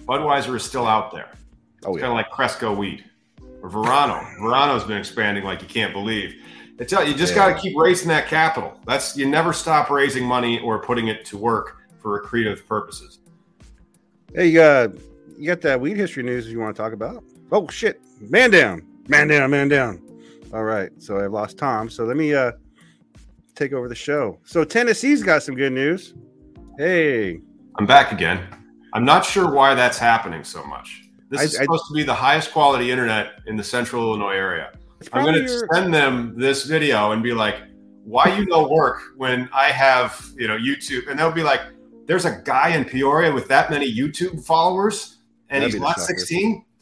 [0.06, 1.30] Budweiser is still out there.
[1.86, 2.02] Oh, it's yeah.
[2.02, 3.06] kind of like Cresco weed
[3.62, 4.26] or Verano.
[4.40, 6.36] Verano's been expanding like you can't believe.
[6.80, 7.50] I tell you, you just yeah.
[7.50, 8.80] got to keep raising that capital.
[8.88, 13.20] That's you never stop raising money or putting it to work for creative purposes.
[14.34, 14.92] Hey, you got
[15.38, 17.24] you got that weed history news you want to talk about?
[17.52, 20.02] Oh shit, man down, man down, man down.
[20.54, 21.90] All right, so I've lost Tom.
[21.90, 22.54] So let me uh
[23.54, 24.40] take over the show.
[24.44, 26.16] So Tennessee's got some good news.
[26.78, 27.42] Hey,
[27.78, 28.48] I'm back again.
[28.94, 31.01] I'm not sure why that's happening so much.
[31.32, 34.36] This I, is supposed I, to be the highest quality internet in the central Illinois
[34.36, 34.72] area.
[35.14, 35.68] I'm going to your...
[35.72, 37.56] send them this video and be like,
[38.04, 41.10] why you no work when I have, you know, YouTube?
[41.10, 41.62] And they'll be like,
[42.06, 46.66] there's a guy in Peoria with that many YouTube followers and That'd he's not 16.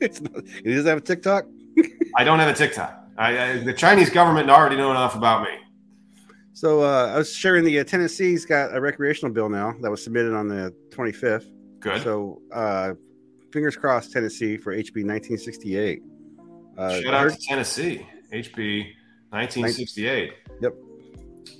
[0.00, 1.46] It's not, he doesn't have a TikTok.
[2.16, 3.00] I don't have a TikTok.
[3.16, 5.56] I, I, the Chinese government already know enough about me.
[6.52, 10.04] So uh, I was sharing the uh, Tennessee's got a recreational bill now that was
[10.04, 11.53] submitted on the 25th.
[11.84, 12.02] Good.
[12.02, 12.94] So, uh,
[13.52, 16.02] fingers crossed, Tennessee for HB 1968.
[16.78, 18.86] Uh, Shout out to Tennessee, HB
[19.28, 20.32] 1968.
[20.62, 20.74] Yep.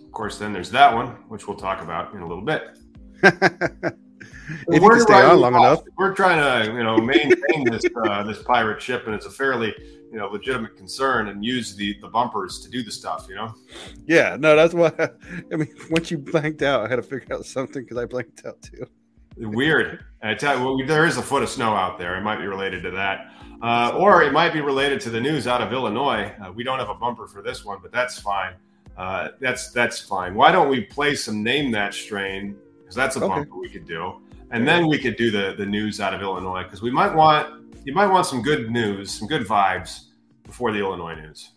[0.03, 2.79] Of course, then there's that one, which we'll talk about in a little bit.
[3.23, 5.83] if we're stay on long enough.
[5.99, 9.75] We're trying to, you know, maintain this uh, this pirate ship, and it's a fairly,
[10.11, 13.55] you know, legitimate concern, and use the the bumpers to do the stuff, you know.
[14.07, 14.91] Yeah, no, that's why.
[15.53, 15.69] I mean.
[15.91, 18.87] Once you blanked out, I had to figure out something because I blanked out too.
[19.37, 20.05] Weird.
[20.23, 22.17] I tell you, well, there is a foot of snow out there.
[22.17, 25.47] It might be related to that, uh, or it might be related to the news
[25.47, 26.33] out of Illinois.
[26.43, 28.55] Uh, we don't have a bumper for this one, but that's fine.
[28.97, 30.35] Uh, that's that's fine.
[30.35, 32.57] Why don't we play some name that strain?
[32.81, 33.29] Because that's a okay.
[33.29, 36.63] bumper we could do, and then we could do the the news out of Illinois
[36.63, 40.07] because we might want you might want some good news, some good vibes
[40.45, 41.51] before the Illinois news.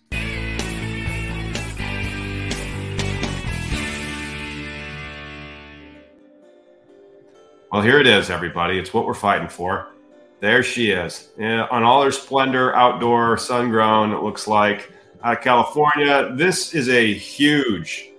[7.72, 8.80] Well, here it is, everybody.
[8.80, 9.90] It's what we're fighting for.
[10.40, 14.14] There she is, yeah, on all her splendor, outdoor, sun grown.
[14.14, 14.92] It looks like
[15.24, 16.32] out of California.
[16.36, 18.12] This is a huge,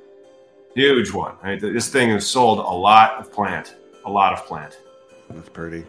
[0.74, 1.37] huge one.
[1.42, 1.61] Right?
[1.61, 4.80] This thing has sold a lot of plant, a lot of plant.
[5.30, 5.87] That's pretty.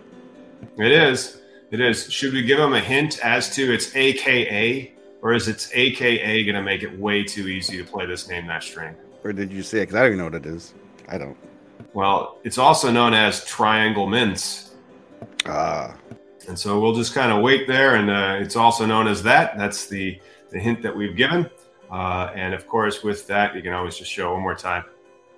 [0.77, 1.41] It is.
[1.71, 2.11] It is.
[2.11, 6.55] Should we give them a hint as to its AKA, or is its AKA going
[6.55, 8.95] to make it way too easy to play this name that string?
[9.23, 9.81] or did you say it?
[9.81, 10.73] Because I don't even know what it is.
[11.07, 11.35] I don't.
[11.93, 14.75] Well, it's also known as triangle mints.
[15.45, 15.95] Ah.
[16.47, 19.57] And so we'll just kind of wait there, and uh, it's also known as that.
[19.57, 21.47] That's the the hint that we've given.
[21.91, 24.83] Uh, and of course, with that, you can always just show one more time.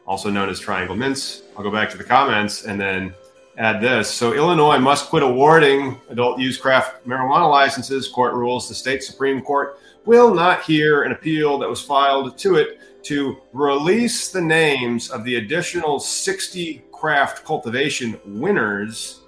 [0.07, 1.43] Also known as triangle mints.
[1.55, 3.13] I'll go back to the comments and then
[3.57, 4.09] add this.
[4.09, 8.07] So Illinois must quit awarding adult use craft marijuana licenses.
[8.07, 12.55] Court rules the state Supreme Court will not hear an appeal that was filed to
[12.55, 19.21] it to release the names of the additional 60 craft cultivation winners,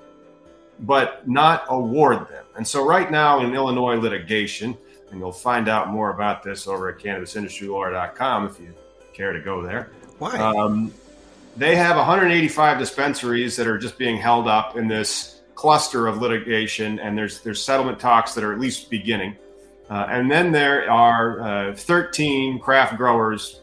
[0.82, 2.46] but not award them.
[2.56, 4.78] And so, right now in Illinois litigation,
[5.10, 8.74] and you'll find out more about this over at cannabisindustrylawyer.com if you
[9.14, 9.92] care to go there.
[10.18, 10.38] Why?
[10.38, 10.92] Um,
[11.56, 17.00] they have 185 dispensaries that are just being held up in this cluster of litigation,
[17.00, 19.36] and there's there's settlement talks that are at least beginning.
[19.90, 23.62] Uh, and then there are uh, 13 craft growers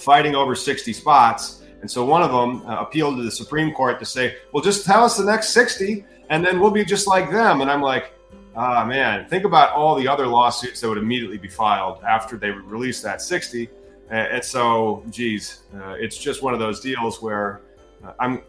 [0.00, 1.62] fighting over 60 spots.
[1.80, 4.84] And so one of them uh, appealed to the Supreme Court to say, well, just
[4.84, 7.60] tell us the next 60 and then we'll be just like them.
[7.60, 8.12] And I'm like,
[8.56, 12.50] ah, man, think about all the other lawsuits that would immediately be filed after they
[12.50, 13.68] release that 60.
[14.10, 17.60] And so, geez, uh, it's just one of those deals where
[18.04, 18.42] uh, I'm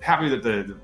[0.00, 0.76] happy that the, the,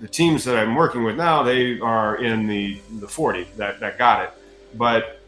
[0.00, 3.98] the teams that I'm working with now, they are in the, the 40 that, that
[3.98, 4.30] got it.
[4.74, 5.20] But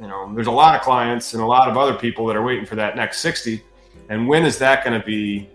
[0.00, 2.42] you know, there's a lot of clients and a lot of other people that are
[2.42, 3.62] waiting for that next 60.
[4.08, 5.48] And when is that going to be?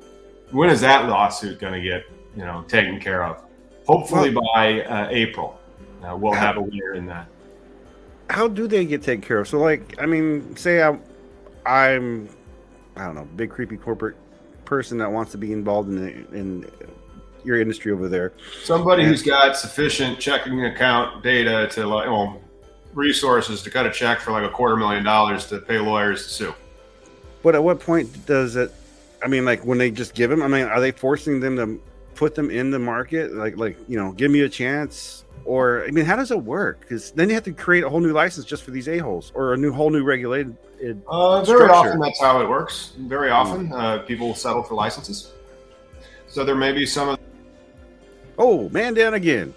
[0.51, 2.03] When is that lawsuit going to get
[2.35, 3.43] you know taken care of?
[3.87, 5.59] Hopefully by uh, April,
[6.03, 7.27] uh, we'll have a winner in that.
[8.29, 9.47] How do they get taken care of?
[9.47, 11.01] So, like, I mean, say I'm,
[11.65, 12.29] I'm,
[12.95, 14.15] I don't know, big creepy corporate
[14.65, 16.71] person that wants to be involved in the, in
[17.43, 18.33] your industry over there.
[18.63, 22.41] Somebody and, who's got sufficient checking account data to like, well,
[22.93, 26.29] resources to cut a check for like a quarter million dollars to pay lawyers to
[26.29, 26.55] sue.
[27.41, 28.73] But at what point does it?
[29.23, 30.41] I mean, like when they just give them.
[30.41, 31.81] I mean, are they forcing them to
[32.15, 33.33] put them in the market?
[33.33, 35.25] Like, like you know, give me a chance.
[35.45, 36.79] Or I mean, how does it work?
[36.79, 39.31] Because then you have to create a whole new license just for these a holes,
[39.35, 40.55] or a new whole new regulated.
[41.07, 42.93] Uh, very often, that's how it works.
[42.97, 43.73] Very often, mm.
[43.73, 45.33] uh, people settle for licenses.
[46.27, 47.19] So there may be some of.
[48.37, 49.53] Oh, man down again,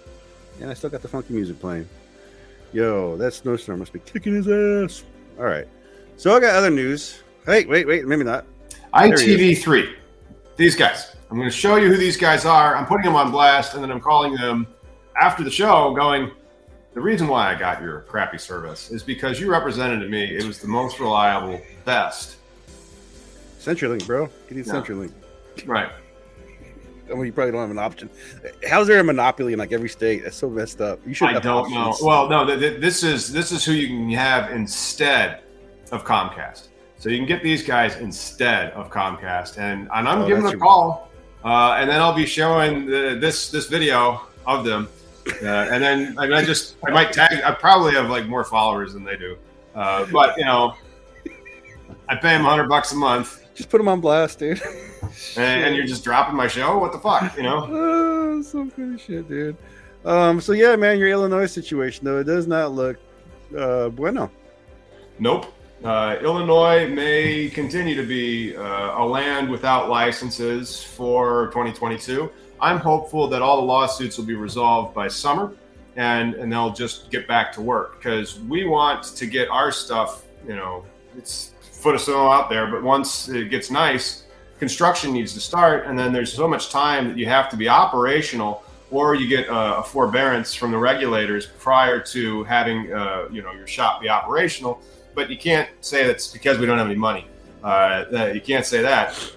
[0.59, 1.87] and I still got the funky music playing.
[2.73, 5.03] Yo, that snowstorm must be kicking his ass.
[5.37, 5.67] All right.
[6.17, 7.21] So I got other news.
[7.45, 8.05] Wait, wait, wait.
[8.05, 8.45] Maybe not.
[8.93, 9.95] ITV3.
[10.55, 11.15] These guys.
[11.29, 12.75] I'm going to show you who these guys are.
[12.75, 14.67] I'm putting them on blast, and then I'm calling them
[15.19, 16.31] after the show, going,
[16.93, 20.43] the reason why I got your crappy service is because you represented to me it
[20.43, 22.37] was the most reliable, best.
[23.59, 24.29] CenturyLink, bro.
[24.49, 24.63] You yeah.
[24.63, 25.11] CenturyLink.
[25.65, 25.91] Right.
[27.09, 28.09] I mean, you probably don't have an option.
[28.67, 30.23] How's there a monopoly in like every state?
[30.23, 30.99] That's so messed up.
[31.05, 31.29] You should.
[31.29, 32.01] I don't options.
[32.01, 32.07] know.
[32.07, 32.45] Well, no.
[32.45, 35.41] Th- th- this is this is who you can have instead
[35.91, 36.69] of Comcast.
[36.99, 40.57] So you can get these guys instead of Comcast, and and I'm oh, giving a
[40.57, 41.09] call,
[41.45, 44.89] uh, and then I'll be showing the, this this video of them,
[45.43, 47.41] uh, and then I, mean, I just I might tag.
[47.43, 49.37] I probably have like more followers than they do,
[49.75, 50.75] uh, but you know,
[52.09, 53.46] I pay them hundred bucks a month.
[53.57, 54.61] Just put them on blast, dude.
[55.35, 56.77] and, and, you're just dropping my show.
[56.77, 57.67] What the fuck, you know?
[57.71, 59.57] oh, some of shit, dude.
[60.05, 62.97] Um, so yeah, man, your Illinois situation though it does not look
[63.57, 64.29] uh, bueno.
[65.17, 65.51] Nope.
[65.83, 72.31] Uh, Illinois may continue to be uh, a land without licenses for 2022.
[72.61, 75.53] I'm hopeful that all the lawsuits will be resolved by summer,
[75.95, 80.25] and and they'll just get back to work because we want to get our stuff.
[80.47, 80.85] You know,
[81.17, 84.23] it's foot of snow out there, but once it gets nice,
[84.59, 87.69] construction needs to start, and then there's so much time that you have to be
[87.69, 93.41] operational, or you get a, a forbearance from the regulators prior to having uh, you
[93.41, 94.81] know your shop be operational.
[95.13, 97.27] But you can't say that's because we don't have any money.
[97.63, 99.33] Uh, you can't say that.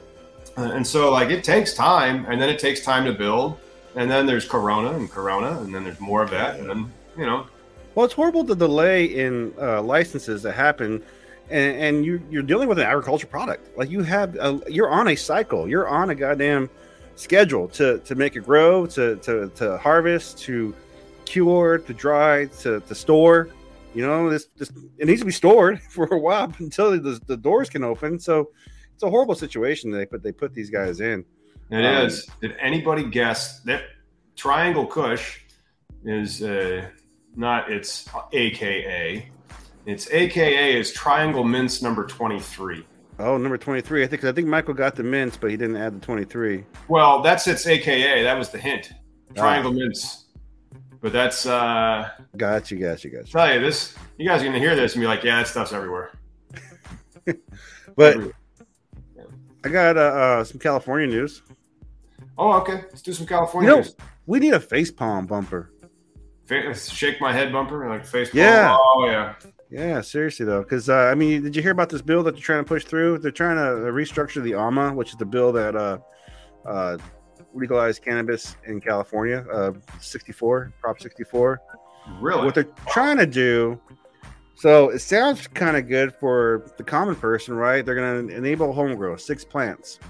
[0.57, 3.59] Uh, and so like it takes time, and then it takes time to build,
[3.97, 7.27] and then there's Corona and Corona, and then there's more of that, and then you
[7.27, 7.47] know.
[7.95, 11.03] Well, it's horrible the delay in uh, licenses that happen
[11.51, 13.77] and, and you you're dealing with an agriculture product.
[13.77, 15.69] Like you have, a, you're on a cycle.
[15.69, 16.71] You're on a goddamn
[17.17, 20.75] schedule to to make it grow, to to to harvest, to
[21.25, 23.49] cure, to dry, to to store.
[23.95, 27.37] You know, this this it needs to be stored for a while until the, the
[27.37, 28.19] doors can open.
[28.19, 28.51] So
[28.95, 31.25] it's a horrible situation they put they put these guys in.
[31.71, 32.29] It um, is.
[32.41, 33.83] Did anybody guess that
[34.37, 35.41] Triangle Kush
[36.05, 36.89] is uh,
[37.37, 39.31] not its AKA?
[39.91, 42.87] Its AKA is Triangle Mints number 23.
[43.19, 44.05] Oh, number 23.
[44.05, 46.65] I think I think Michael got the mints, but he didn't add the 23.
[46.87, 48.23] Well, that's its AKA.
[48.23, 48.93] That was the hint.
[49.35, 49.75] Triangle ah.
[49.75, 50.27] mints.
[51.01, 53.33] But that's uh got you, got you, got you.
[53.33, 55.73] Tell you this, you guys are gonna hear this and be like, yeah, that stuff's
[55.73, 56.13] everywhere.
[57.97, 58.35] but everywhere.
[59.65, 61.43] I got uh, uh, some California news.
[62.39, 62.85] Oh, okay.
[62.91, 63.97] Let's do some California You know, news.
[64.27, 65.73] we need a face palm bumper.
[66.47, 68.33] Fa- Shake my head bumper like face.
[68.33, 68.77] Yeah.
[68.79, 69.35] Oh yeah.
[69.71, 72.43] Yeah, seriously though, because uh, I mean, did you hear about this bill that they're
[72.43, 73.19] trying to push through?
[73.19, 75.99] They're trying to restructure the AMA, which is the bill that uh,
[76.67, 76.99] uh,
[77.55, 81.61] legalized cannabis in California, uh, 64, Prop 64.
[82.21, 82.45] Really?
[82.45, 83.81] What they're trying to do,
[84.57, 87.87] so it sounds kind of good for the common person, right?
[87.87, 90.01] They're going to enable home grow, six plants.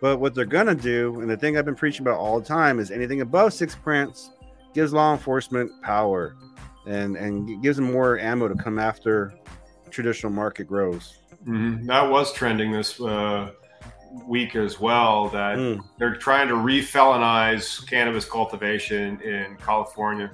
[0.00, 2.46] But what they're going to do, and the thing I've been preaching about all the
[2.46, 4.30] time, is anything above six plants
[4.72, 6.36] gives law enforcement power
[6.86, 9.32] and and gives them more ammo to come after
[9.90, 11.18] traditional market grows.
[11.46, 11.86] Mhm.
[11.86, 13.50] That was trending this uh,
[14.26, 15.28] week as well.
[15.28, 15.80] That Mm.
[15.98, 20.30] they're trying to re-felonize cannabis cultivation in California.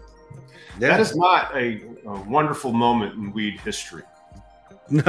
[0.79, 0.89] Yeah.
[0.91, 4.03] That is not a, a wonderful moment in weed history.
[4.91, 5.03] no.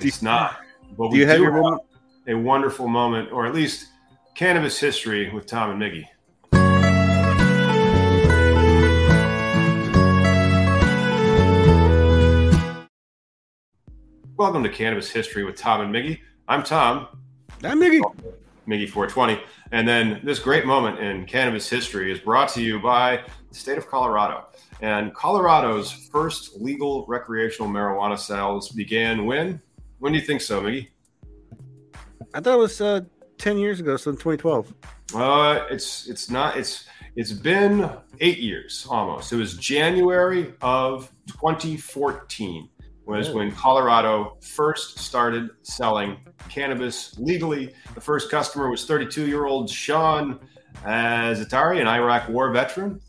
[0.00, 0.56] It's not.
[0.96, 1.80] But Do you have your have
[2.28, 3.88] a wonderful moment, or at least
[4.34, 6.06] cannabis history with Tom and Miggy.
[14.42, 16.18] Welcome to Cannabis History with Tom and Miggy.
[16.48, 17.06] I'm Tom,
[17.60, 18.00] That Miggy.
[18.66, 19.40] Miggy 420.
[19.70, 23.78] And then this great moment in cannabis history is brought to you by the state
[23.78, 24.48] of Colorado.
[24.80, 29.62] And Colorado's first legal recreational marijuana sales began when?
[30.00, 30.88] When do you think so, Miggy?
[32.34, 33.02] I thought it was uh,
[33.38, 34.74] 10 years ago, so in 2012.
[35.14, 39.32] Uh, it's it's not it's it's been eight years almost.
[39.32, 42.68] It was January of 2014
[43.06, 47.74] was when Colorado first started selling cannabis legally.
[47.94, 50.38] The first customer was 32 year old Sean
[50.84, 53.00] Azzariti, an Iraq War veteran.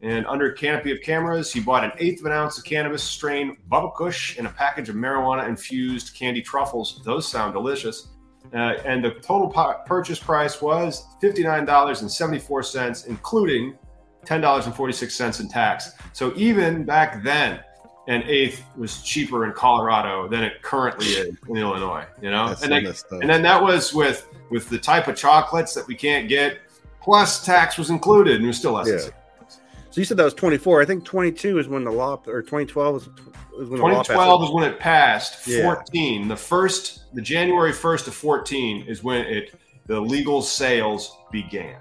[0.00, 3.56] And under canopy of cameras, he bought an eighth of an ounce of cannabis strain
[3.70, 7.02] Bubba Kush and a package of marijuana infused candy truffles.
[7.04, 8.08] Those sound delicious.
[8.54, 13.76] Uh, and the total po- purchase price was $59.74, including
[14.24, 15.92] $10.46 in tax.
[16.12, 17.60] So even back then,
[18.08, 22.06] an eighth was cheaper in Colorado than it currently is in Illinois.
[22.20, 25.14] You know, That's and, so they- and then that was with with the type of
[25.16, 26.58] chocolates that we can't get,
[27.02, 28.88] plus tax was included, and it was still less.
[28.88, 29.46] Yeah.
[29.90, 30.80] so you said that was 24.
[30.80, 34.08] I think 22 is when the law, or 2012 is, is when the law passed.
[34.08, 35.46] 2012 is when it passed.
[35.46, 35.62] Yeah.
[35.74, 39.54] 14, the first, the January 1st of 14 is when it
[39.86, 41.76] the legal sales began.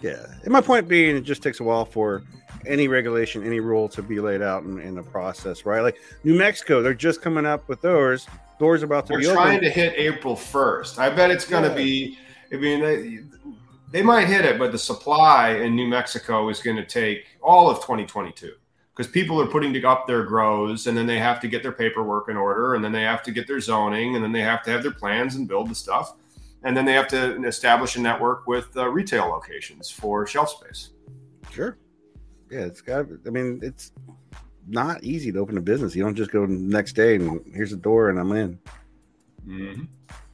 [0.00, 0.26] Yeah.
[0.42, 2.22] And my point being, it just takes a while for
[2.66, 5.80] any regulation, any rule to be laid out in, in the process, right?
[5.80, 8.26] Like New Mexico, they're just coming up with theirs.
[8.58, 10.98] Doors about to They're be trying to hit April 1st.
[10.98, 11.74] I bet it's going to Yeah.
[11.74, 12.18] be.
[12.52, 13.20] I mean, they,
[13.92, 17.68] they might hit it, but the supply in New Mexico is going to take all
[17.68, 18.52] of 2022
[18.94, 22.28] because people are putting up their grows, and then they have to get their paperwork
[22.30, 24.70] in order, and then they have to get their zoning, and then they have to
[24.70, 26.14] have their plans and build the stuff,
[26.64, 30.90] and then they have to establish a network with uh, retail locations for shelf space.
[31.50, 31.78] Sure.
[32.50, 33.06] Yeah, it's got.
[33.26, 33.92] I mean, it's
[34.68, 35.94] not easy to open a business.
[35.94, 38.58] You don't just go the next day and here's the door and I'm in.
[39.46, 39.82] Mm-hmm.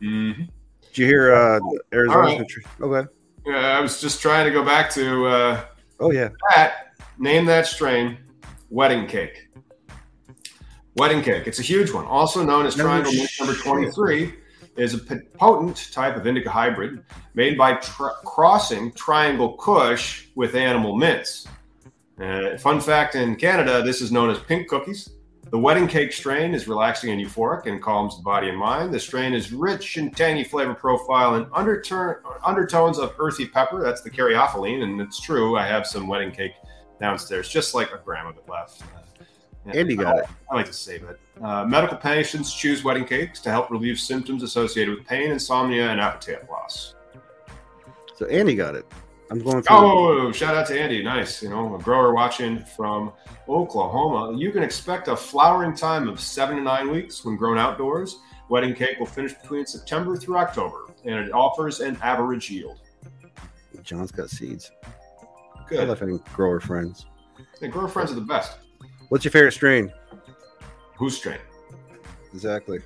[0.06, 0.42] Mm-hmm.
[0.88, 1.60] Did you hear uh,
[1.92, 2.20] Arizona?
[2.20, 2.36] Right.
[2.38, 3.08] country- Okay.
[3.46, 5.26] Yeah, I was just trying to go back to.
[5.26, 5.64] Uh,
[6.00, 6.30] Oh yeah.
[6.54, 8.18] that name that strain
[8.70, 9.48] wedding cake
[10.96, 14.34] wedding cake it's a huge one also known as triangle number 23
[14.76, 14.98] is a
[15.38, 17.04] potent type of indica hybrid
[17.34, 21.46] made by crossing triangle kush with animal mints
[22.20, 25.10] uh, fun fact in canada this is known as pink cookies
[25.52, 28.90] the wedding cake strain is relaxing and euphoric and calms the body and mind.
[28.90, 33.82] The strain is rich and tangy flavor profile and undertones of earthy pepper.
[33.82, 35.58] That's the caryophyllene, and it's true.
[35.58, 36.54] I have some wedding cake
[36.98, 38.82] downstairs, just like a gram of it left.
[39.66, 40.24] Uh, Andy got it.
[40.50, 41.20] I like to save it.
[41.42, 46.00] Uh, medical patients choose wedding cakes to help relieve symptoms associated with pain, insomnia, and
[46.00, 46.94] appetite loss.
[48.16, 48.86] So Andy got it.
[49.30, 49.76] I'm going through.
[49.76, 51.02] Oh, shout out to Andy.
[51.02, 51.42] Nice.
[51.42, 53.12] You know, a grower watching from
[53.48, 54.36] Oklahoma.
[54.36, 58.18] You can expect a flowering time of seven to nine weeks when grown outdoors.
[58.50, 62.80] Wedding cake will finish between September through October, and it offers an average yield.
[63.82, 64.70] John's got seeds.
[65.66, 65.80] Good.
[65.80, 67.06] I love having grower friends.
[67.60, 68.58] The grower friends are the best.
[69.12, 69.92] What's your favorite strain?
[70.96, 71.36] Who's strain?
[72.32, 72.78] Exactly.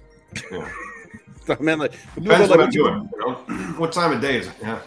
[0.51, 0.69] Yeah.
[1.49, 3.09] I mean, like, Depends go, what like, I'm doing.
[3.13, 3.35] You know,
[3.79, 4.55] what time of day is it?
[4.61, 4.81] Yeah.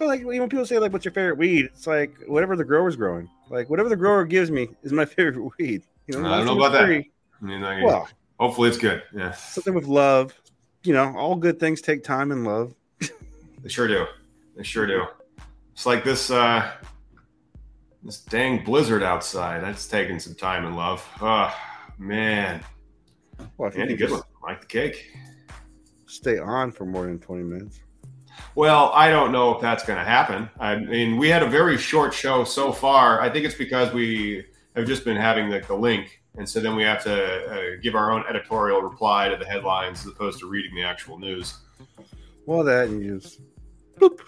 [0.00, 2.96] But like when people say like, "What's your favorite weed?" It's like whatever the grower's
[2.96, 3.30] growing.
[3.50, 5.84] Like whatever the grower gives me is my favorite weed.
[6.08, 6.86] You know, I don't know about that.
[6.86, 7.08] free,
[7.40, 8.08] I mean, like, Well,
[8.40, 9.04] hopefully it's good.
[9.14, 10.34] Yeah, something with love.
[10.82, 12.74] You know, all good things take time and love.
[13.62, 14.06] they sure do.
[14.56, 15.04] They sure do.
[15.72, 16.32] It's like this.
[16.32, 16.72] uh
[18.04, 19.62] This dang blizzard outside.
[19.62, 21.06] That's taking some time and love.
[21.22, 21.54] Oh
[21.98, 22.62] man.
[23.56, 24.22] Well, Andy, can good one.
[24.42, 25.10] Like the cake.
[26.06, 27.80] stay on for more than 20 minutes.
[28.54, 30.50] Well, I don't know if that's going to happen.
[30.60, 33.20] I mean, we had a very short show so far.
[33.20, 34.44] I think it's because we
[34.76, 36.20] have just been having the, the link.
[36.36, 40.00] And so then we have to uh, give our own editorial reply to the headlines
[40.00, 41.58] as opposed to reading the actual news.
[42.44, 43.40] Well, that and you just
[43.98, 44.20] boop.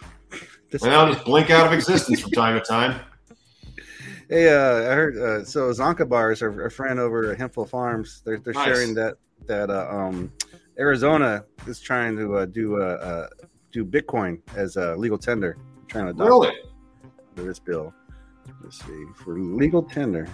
[0.82, 3.00] And I'll just blink out of existence from time to time.
[4.28, 8.22] Hey, uh, I heard uh, so Zonka bars, our, our friend over at Hemphill Farms,
[8.24, 8.64] they're, they're nice.
[8.64, 10.32] sharing that that uh, um,
[10.78, 13.28] Arizona is trying to uh, do uh, uh,
[13.70, 15.56] do Bitcoin as a legal tender,
[15.86, 16.56] trying to adopt really
[17.36, 17.94] this bill.
[18.64, 20.28] Let's see for legal tender.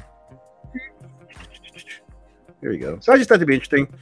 [2.63, 2.99] There you go.
[3.01, 3.93] So I just thought it'd be interesting.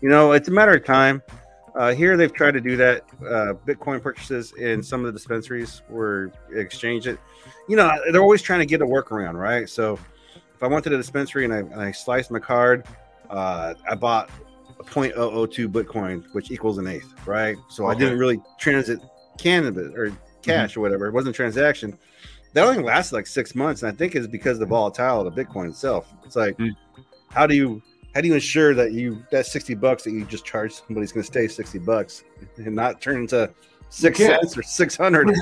[0.00, 1.22] You know, it's a matter of time.
[1.74, 3.04] Uh, here they've tried to do that.
[3.20, 7.18] Uh, Bitcoin purchases in some of the dispensaries where exchange it.
[7.68, 9.68] You know, they're always trying to get a workaround, right?
[9.68, 9.98] So
[10.54, 12.86] if I went to the dispensary and I, and I sliced my card,
[13.30, 14.30] uh, I bought
[14.78, 17.56] a 0.002 Bitcoin, which equals an eighth, right?
[17.68, 17.96] So okay.
[17.96, 19.00] I didn't really transit
[19.38, 20.10] cannabis or
[20.42, 20.80] cash mm-hmm.
[20.80, 21.06] or whatever.
[21.06, 21.96] It wasn't transaction.
[22.52, 25.34] That only lasted like six months, and I think it's because of the volatile of
[25.34, 26.12] the Bitcoin itself.
[26.24, 27.02] It's like, mm-hmm.
[27.30, 27.80] how do you
[28.14, 31.22] how do you ensure that you that 60 bucks that you just charge somebody's going
[31.22, 32.24] to stay 60 bucks
[32.56, 33.52] and not turn into
[33.88, 35.28] six cents or 600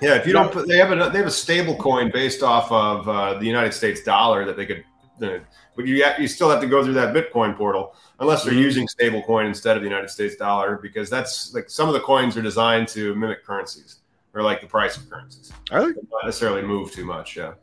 [0.00, 2.70] yeah if you don't put they have a they have a stable coin based off
[2.70, 4.84] of uh, the united states dollar that they could
[5.22, 5.38] uh,
[5.76, 8.62] but you you still have to go through that bitcoin portal unless they're mm-hmm.
[8.62, 12.00] using stable coin instead of the united states dollar because that's like some of the
[12.00, 14.00] coins are designed to mimic currencies
[14.34, 15.52] or like the price of currencies.
[15.70, 17.54] Are they not necessarily move too much yeah.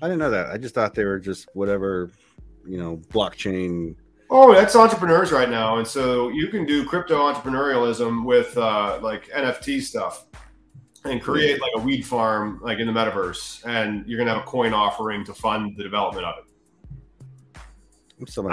[0.00, 0.50] I didn't know that.
[0.50, 2.10] I just thought they were just whatever
[2.66, 3.94] you know blockchain.
[4.30, 5.78] Oh that's entrepreneurs right now.
[5.78, 10.26] And so you can do crypto entrepreneurialism with uh, like nft stuff
[11.04, 13.64] and create like a weed farm like in the metaverse.
[13.66, 16.44] And you're gonna have a coin offering to fund the development of it.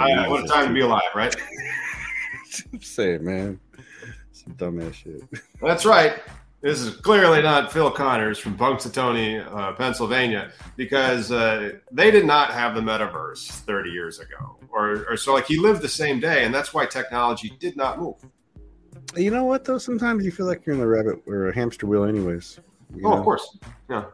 [0.00, 1.34] I, what a time to be alive right?
[2.80, 3.60] Say it man.
[4.32, 5.22] Some dumbass shit.
[5.60, 6.20] That's right
[6.60, 12.52] this is clearly not Phil Connors from Punxsutawney, uh, Pennsylvania, because uh, they did not
[12.52, 16.44] have the metaverse 30 years ago, or, or so like he lived the same day,
[16.44, 18.16] and that's why technology did not move.
[19.16, 19.78] You know what though?
[19.78, 22.60] Sometimes you feel like you're in the rabbit or a hamster wheel, anyways.
[22.96, 23.12] Oh, know?
[23.14, 23.58] of course.
[23.88, 24.04] Yeah.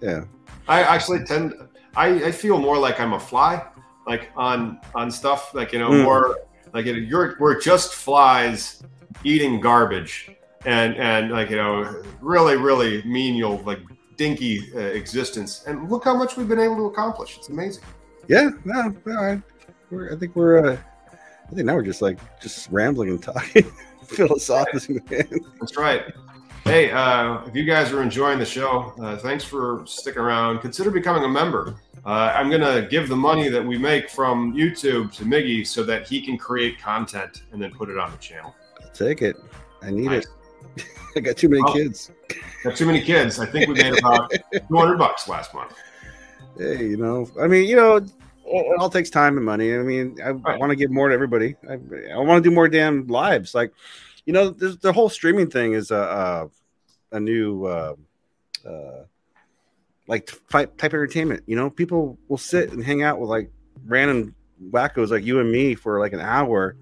[0.00, 0.24] Yeah.
[0.68, 1.54] I actually tend.
[1.94, 3.64] I, I feel more like I'm a fly,
[4.06, 6.02] like on on stuff like you know mm.
[6.02, 6.38] more
[6.74, 8.82] like you're we're just flies
[9.24, 10.30] eating garbage
[10.64, 13.80] and and like you know really really menial like
[14.16, 17.82] dinky uh, existence and look how much we've been able to accomplish it's amazing
[18.28, 19.42] yeah no, no I,
[19.90, 20.78] we're, I think we're uh,
[21.10, 23.64] I think now we're just like just rambling and talking
[24.06, 26.04] philosophizing that's right
[26.64, 30.90] hey uh, if you guys are enjoying the show uh, thanks for sticking around consider
[30.90, 35.24] becoming a member uh, I'm gonna give the money that we make from YouTube to
[35.24, 38.54] Miggy so that he can create content and then put it on the channel.
[38.82, 39.36] I'll take it.
[39.82, 40.24] I need nice.
[40.24, 40.30] it.
[41.16, 42.10] I got too many kids.
[42.64, 43.38] Got too many kids.
[43.38, 44.32] I think we made about
[44.68, 45.74] 200 bucks last month.
[46.56, 49.74] Hey, you know, I mean, you know, it all takes time and money.
[49.74, 50.58] I mean, I right.
[50.58, 51.56] want to give more to everybody.
[51.68, 51.74] I,
[52.12, 53.54] I want to do more damn lives.
[53.54, 53.72] Like,
[54.26, 56.50] you know, the whole streaming thing is a
[57.12, 57.94] a, a new uh,
[58.66, 59.04] uh,
[60.06, 61.42] like type type entertainment.
[61.46, 63.50] You know, people will sit and hang out with like
[63.86, 64.34] random
[64.70, 66.76] wackos like you and me for like an hour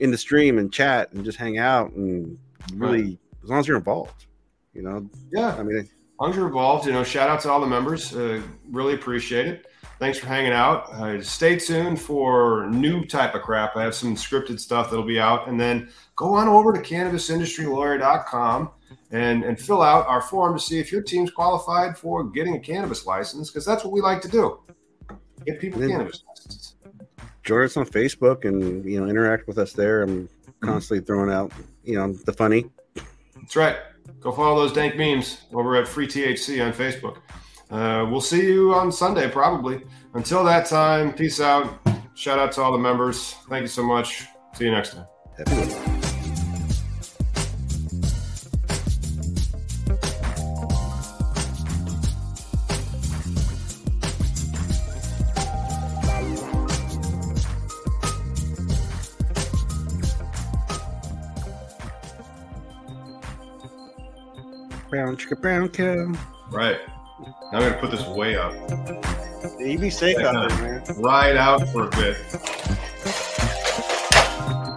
[0.00, 2.38] in the stream and chat and just hang out and
[2.74, 4.26] really right as long as you're involved,
[4.72, 5.08] you know.
[5.32, 5.88] Yeah, I mean, as
[6.20, 7.04] long as you're involved, you know.
[7.04, 8.14] Shout out to all the members.
[8.14, 9.66] Uh, really appreciate it.
[9.98, 10.92] Thanks for hanging out.
[10.92, 13.76] Uh, stay tuned for new type of crap.
[13.76, 18.70] I have some scripted stuff that'll be out, and then go on over to cannabisindustrylawyer.com
[19.12, 22.58] and and fill out our form to see if your team's qualified for getting a
[22.58, 24.58] cannabis license because that's what we like to do.
[25.46, 26.74] Get people cannabis licenses.
[27.44, 30.02] Join us on Facebook and you know interact with us there.
[30.02, 30.28] I'm
[30.60, 31.52] constantly throwing out
[31.84, 32.70] you know the funny
[33.42, 33.76] that's right.
[34.20, 37.18] Go follow those dank memes over at Free THC on Facebook.
[37.70, 39.82] Uh, we'll see you on Sunday, probably.
[40.14, 41.80] Until that time, peace out.
[42.14, 43.34] Shout out to all the members.
[43.48, 44.24] Thank you so much.
[44.54, 45.91] See you next time.
[65.12, 66.12] Brown chicken brown cow.
[66.50, 66.78] Right.
[67.20, 68.52] Now I'm gonna put this way up.
[69.58, 70.82] Yeah, you be safe out there, man.
[70.98, 72.16] Ride out for a bit.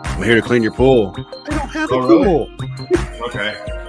[0.09, 1.13] I'm here to clean your pool.
[1.17, 2.49] I don't have oh, a pool.
[2.57, 3.21] Really?
[3.21, 3.84] okay.